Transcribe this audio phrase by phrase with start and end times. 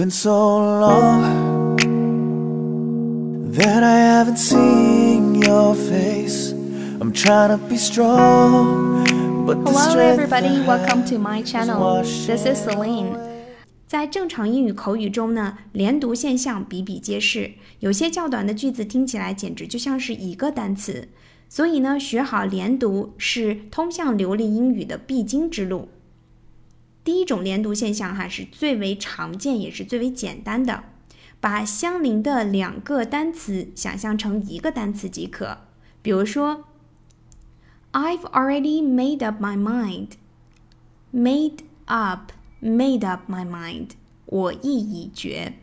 [0.00, 1.76] been so long
[3.52, 6.52] that I haven't seen your face.
[7.02, 9.04] I'm trying to be strong,
[9.44, 10.64] but Hello, everybody.
[10.66, 12.02] Welcome to my channel.
[12.02, 13.14] This is Celine.
[13.86, 17.52] 在正常英语口语中呢，连读现象比比皆是。
[17.80, 21.08] 有些较短的句子听起来简直就像是一个单词，
[21.46, 25.88] 所以呢，学好连读是通向流利英语的必经之路。
[27.02, 30.84] 第一种连读现象哈是最为常见也是最为简单的，
[31.40, 35.58] 把相邻的两个单词想象成一个单词即可。
[36.02, 36.64] 比如说
[37.92, 40.08] ，I've already made up my mind.
[41.12, 43.90] Made up, made up my mind.
[44.26, 45.54] 我意已决。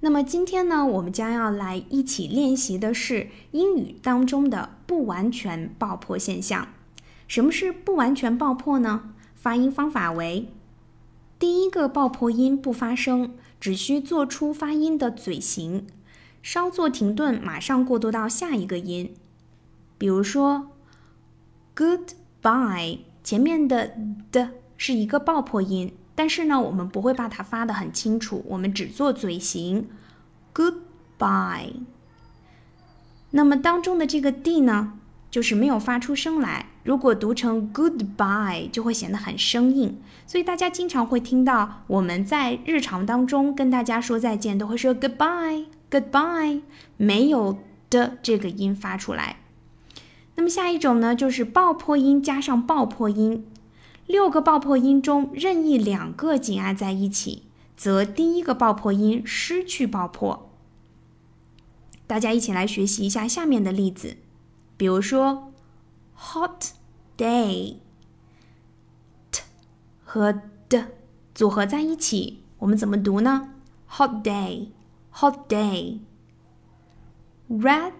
[0.00, 6.68] 那么今天呢，我们将要来一起练习的是英语当中的不完全爆破现象。
[7.26, 9.12] 什么是不完全爆破呢？
[9.40, 10.48] 发音方法为：
[11.38, 15.86] 第一个爆破音不发声，只需做出发音的嘴型，
[16.42, 19.14] 稍作停顿，马上过渡到下一个音。
[19.96, 20.72] 比如说
[21.74, 23.96] ，goodbye 前面的
[24.30, 29.88] 的是一个爆破音，但是呢，我们不会把它发得很清楚，我们只做嘴型
[30.52, 31.72] ，goodbye。
[33.30, 34.99] 那么当中的这个 d 呢，
[35.30, 36.66] 就是没有发出声来。
[36.82, 40.00] 如果读成 goodbye，就会显得很生硬。
[40.26, 46.62] 所以大家经常会听到我们在日常当中跟大家说再见，都会说 goodbye，goodbye，
[46.96, 47.58] 没有
[47.90, 49.36] 的这个音发出来。
[50.36, 53.46] 那么下一种呢，就是爆破音加上爆破音，
[54.06, 57.42] 六个爆破音中任意两个紧挨在一起，
[57.76, 60.50] 则第一个爆破音失去爆破。
[62.06, 64.16] 大家一起来学习一下下面的例子，
[64.79, 65.51] 比如说
[66.15, 66.73] hot
[67.17, 67.79] day，t
[70.03, 70.91] 和的
[71.33, 73.55] 组合在一起，我们怎么读呢？
[73.89, 77.93] hot day，hot day。red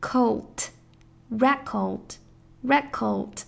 [0.00, 2.16] coat。red coat,
[2.64, 3.44] red coat.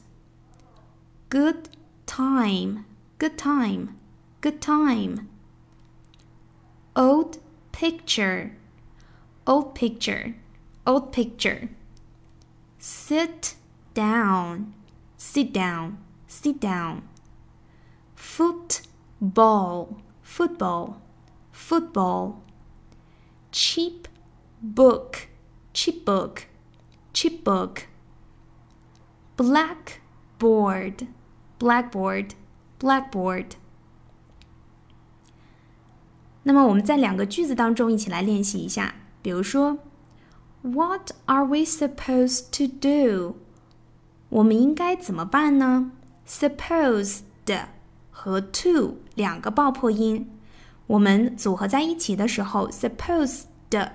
[1.30, 1.70] Good
[2.04, 2.84] time,
[3.18, 3.94] good time,
[4.42, 5.28] good time.
[6.94, 7.38] Old
[7.72, 8.50] picture,
[9.46, 10.34] old picture,
[10.84, 11.70] old picture.
[12.84, 13.54] Sit
[13.94, 14.72] down,
[15.16, 17.02] sit down, sit down.
[18.14, 21.00] Football, football,
[21.52, 22.34] football.
[23.52, 24.08] Cheap
[24.62, 25.28] book,
[25.72, 26.50] cheap book
[27.12, 27.86] cheap book.
[29.36, 31.08] Blackboard,
[31.58, 32.34] blackboard,
[32.78, 33.56] blackboard.
[36.42, 38.94] 那么我们在两个句子当中一起来练习一下。
[39.22, 39.78] 比如说
[40.64, 43.36] ，What are we supposed to do？
[44.28, 45.92] 我们应该怎么办呢？
[46.26, 47.22] Supposed
[48.10, 50.30] 和 to 两个爆破音，
[50.86, 53.44] 我们组合在一起的时候，supposed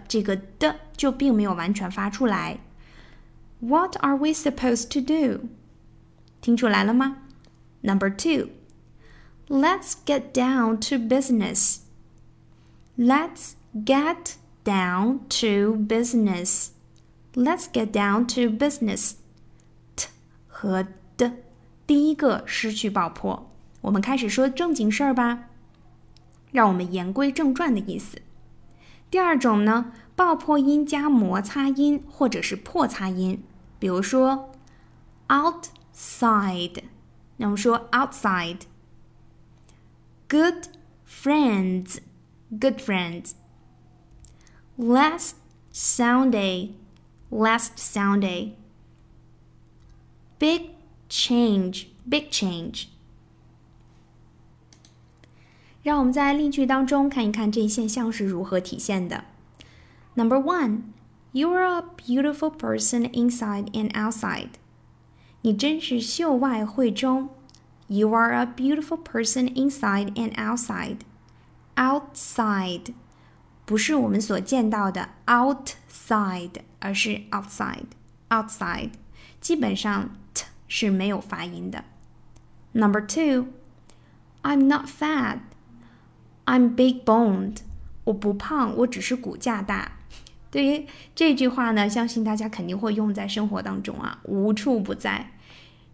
[0.07, 2.59] 这个的就并没有完全发出来。
[3.59, 5.47] What are we supposed to do?
[6.41, 7.18] 听出来了吗？
[7.81, 8.50] Number two,
[9.47, 11.79] let's get down to business.
[12.97, 14.35] Let's get
[14.69, 16.69] down to business.
[17.34, 19.13] Let's get down to business.
[19.96, 20.07] T
[20.47, 20.88] 和
[21.18, 21.34] 的
[21.85, 23.51] 第一个失去爆破，
[23.81, 25.50] 我们开始说正经事儿吧。
[26.51, 28.22] 让我们言归正传的意思。
[29.12, 33.44] 第二种呢，爆破音加摩擦音或者是破擦音。
[33.78, 34.51] 比如说，
[35.28, 36.84] outside，
[37.38, 40.68] 那我们说 outside。Good
[41.07, 43.31] friends，good friends。
[44.80, 45.36] last
[45.70, 46.70] Sunday
[47.30, 48.56] last Sunday
[50.38, 50.70] Big
[51.10, 52.88] change, big change.
[55.82, 59.24] 让我们在例句当中看一看这一现象是如何体现的。
[60.14, 60.84] Number one,
[61.32, 64.48] you are a beautiful person inside and outside.
[65.42, 67.28] 你真是秀外慧中。
[67.88, 71.00] You are a beautiful person inside and outside.
[71.76, 72.94] Outside.
[73.70, 78.91] 不是我们所见到的 outside，而是 outside。outside
[79.40, 81.84] 基本上 t 是没有发音的。
[82.73, 83.47] Number two,
[84.41, 85.40] I'm not fat.
[86.46, 87.58] I'm big boned.
[88.03, 89.93] 我不胖，我只是骨架大。
[90.52, 95.32] 对于这句话呢，相信大家肯定会用在生活当中啊，无处不在。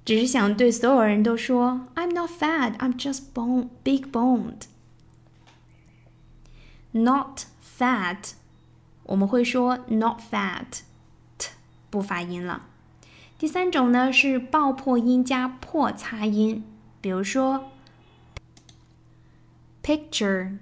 [0.04, 4.64] 只是想对所有人都说，I'm not fat, I'm just bone big boned.
[6.92, 7.44] Not
[7.76, 8.34] fat，
[9.04, 11.50] 我们会说 not fat，t
[11.90, 12.68] 不发音了。
[13.38, 16.64] 第三种呢是爆破音加破擦音，
[17.02, 17.72] 比如说
[19.84, 20.60] picture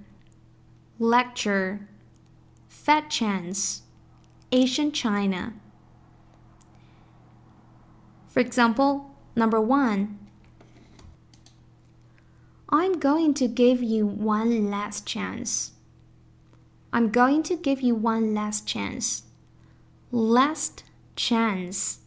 [0.97, 1.79] lecture,
[2.71, 3.79] fat chance,
[4.51, 5.53] Asian China.
[8.33, 10.17] For example, number one,
[12.67, 15.71] I'm going to give you one last chance.
[16.93, 19.21] I'm going to give you one last chance.
[20.11, 20.83] Last
[21.15, 21.97] chance,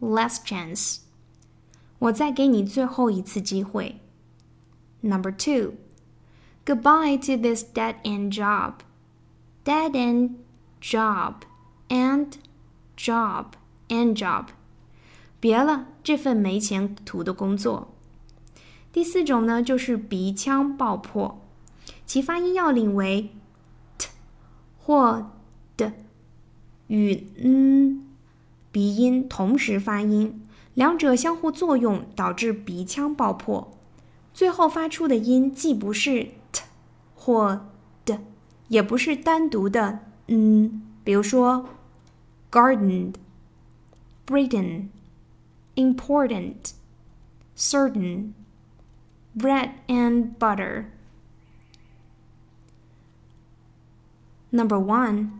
[0.00, 0.98] last chance.
[2.00, 4.00] 我再给你最后一次机会。
[5.02, 5.74] Number two,
[6.64, 8.74] goodbye to this dead end job.
[9.64, 10.30] Dead end
[10.80, 11.42] job
[11.88, 12.32] and
[12.96, 13.52] job
[13.88, 14.46] and job.
[15.38, 17.92] 别了，这份没前途的工作。
[18.92, 21.40] 第四种呢，就是鼻腔爆破，
[22.04, 23.30] 其发音要领为 t
[24.87, 25.31] 或
[25.75, 25.91] d，
[26.87, 28.07] 与 n
[28.71, 30.47] 鼻音同时发音。
[30.75, 33.77] 两者相互作用，导致鼻腔爆破，
[34.33, 36.63] 最后发出的音既不是 t
[37.13, 37.67] 或
[38.05, 38.17] d，
[38.69, 41.67] 也不是单独的嗯，比如说
[42.49, 43.15] gardened、
[44.25, 44.87] Britain、
[45.75, 46.71] important、
[47.57, 48.31] certain、
[49.37, 50.85] bread and butter。
[54.50, 55.30] Number one,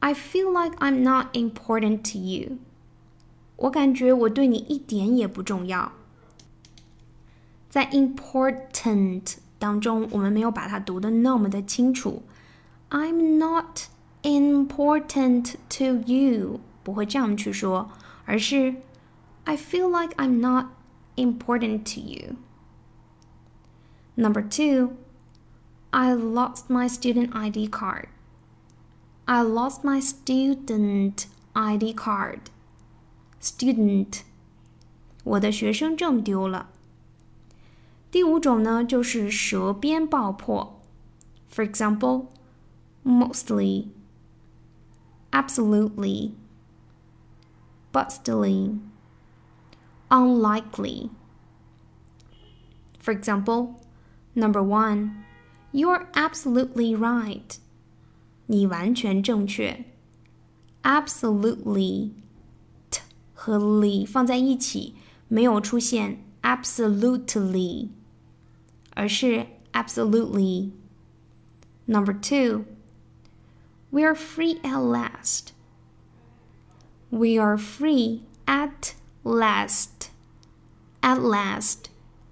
[0.00, 2.58] I feel like I'm not important to you.
[3.56, 5.92] 我感觉我对你一点也不重要。
[7.70, 12.22] 在 important 当中，我们没有把它读的那么的清楚。
[12.90, 13.88] I'm not
[14.22, 17.90] important to you，不会这样去说，
[18.26, 18.76] 而是
[19.44, 20.66] I feel like I'm not
[21.16, 22.36] important to you.
[24.14, 24.96] Number two,
[25.90, 28.08] I lost my student ID card.
[29.30, 32.40] I lost my student ID card.
[33.40, 34.20] Student，
[35.24, 36.68] 我的学生证丢了。
[38.10, 40.80] 第五种呢，就是舌边爆破。
[41.50, 42.26] For example,
[43.04, 43.88] mostly,
[45.30, 46.32] absolutely,
[47.92, 48.80] bustling,
[50.08, 51.10] unlikely.
[53.00, 53.76] For example,
[54.34, 55.24] number one,
[55.72, 57.58] you're absolutely right.
[58.50, 59.84] 你完全正确。
[60.82, 62.10] Absolutely
[63.34, 64.94] 和 ly 放在一起，
[65.28, 67.88] 没有出现 absolutely，
[68.94, 72.64] 而是 absolutely。Number two,
[73.90, 75.52] we are free at last.
[77.10, 80.08] We are free at last.
[81.00, 81.84] At last，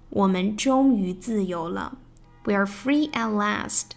[0.09, 1.97] 我们终于自由了。
[2.43, 3.91] We are free at last.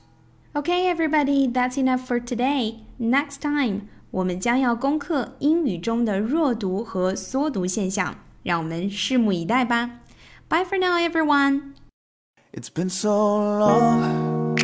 [0.54, 2.80] Okay, everybody, that's enough for today.
[2.98, 3.88] Next time.
[4.10, 10.00] 我们将要攻克英语中的弱读和缩读现象，让我们拭目以待吧。
[10.48, 11.74] Bye for now, everyone.
[12.52, 14.56] It's been so long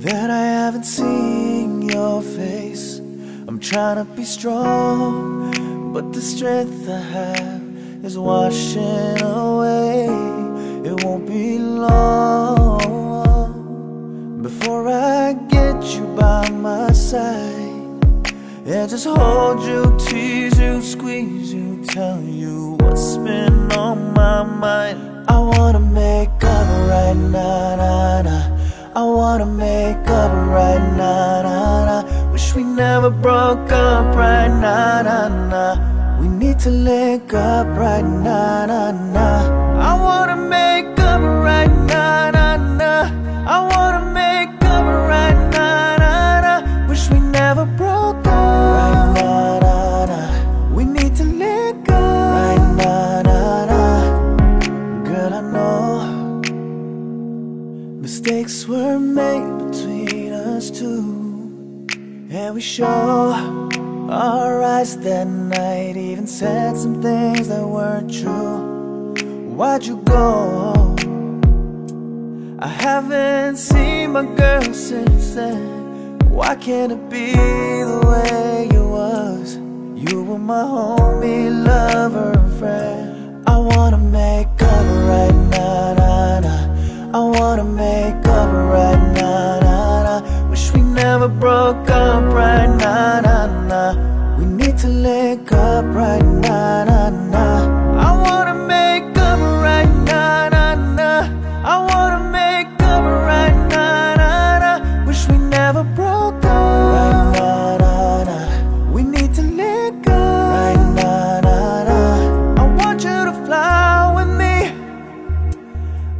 [0.00, 2.98] that I haven't seen your face.
[3.46, 5.52] I'm trying to be strong,
[5.92, 7.60] but the strength I have
[8.02, 10.08] is washing away.
[10.82, 12.79] It won't be long
[14.59, 17.69] before I get you by my side.
[18.65, 25.25] And just hold you, tease you, squeeze you, tell you what's been on my mind.
[25.27, 28.57] I wanna make up right now, nah, nah.
[28.95, 32.31] I wanna make up right now, nah, nah.
[32.31, 36.19] Wish we never broke up right now, nah, nah.
[36.19, 39.89] We need to link up right now, nah, nah.
[39.89, 42.30] I wanna make up right now,
[58.21, 61.87] mistakes were made between us two,
[62.29, 63.33] and we show
[64.11, 65.97] our eyes that night.
[65.97, 69.15] Even said some things that weren't true.
[69.55, 70.95] Why'd you go?
[72.59, 76.19] I haven't seen my girl since then.
[76.29, 79.55] Why can't it be the way it was?
[79.95, 83.43] You were my homie, lover, and friend.
[83.47, 86.00] I wanna make up right now.
[87.13, 90.49] I wanna make up right now, nah, nah.
[90.49, 94.37] Wish we never broke up right now, nah, nah.
[94.37, 96.90] We need to link up right now, nah.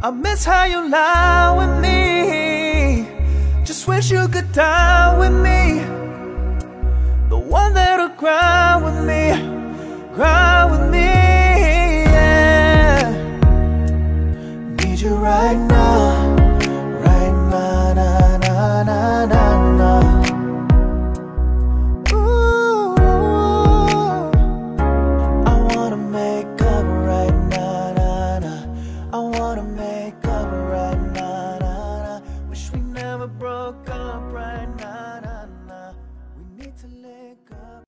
[0.04, 3.06] I miss how you lie with me.
[3.64, 5.78] Just wish you could die with me.
[7.28, 9.30] The one that'll cry with me,
[10.12, 11.06] cry with me.
[12.10, 13.12] Yeah.
[14.74, 16.11] Need you right now.